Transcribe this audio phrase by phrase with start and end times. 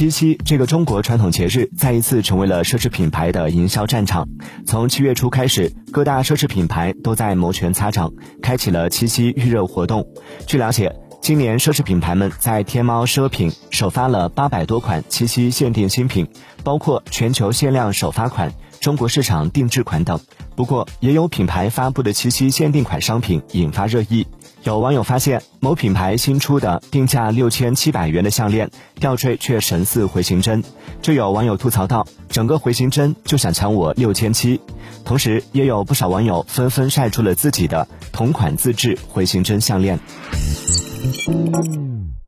[0.00, 4.26] 七夕这个中国传统节日再一次成为了奢侈品牌的营销战场。
[4.64, 8.10] 从七月初开始，各大奢侈品牌都在摩拳擦掌，
[8.40, 10.08] 开启了七夕预热活动。
[10.46, 10.90] 据了解，
[11.30, 16.26] 今年奢侈品牌们在天猫奢品首发了八百多款七夕限定新品，
[16.64, 20.18] 包括全球限量首发款、中国市场定制款等。
[20.56, 24.26] 不过，也有品牌发布的七夕限定款商品引发热议。
[24.64, 30.64] 有网友发现，某品牌新出的定价六千七百元的项链吊坠却神似回形针，
[31.00, 34.60] 就有网友吐槽道：“整个回形针就想抢我六千七。”
[35.06, 39.96] 同时，也有不少网友纷纷晒出了自己的同款自制回形针项链。
[41.12, 42.19] 心。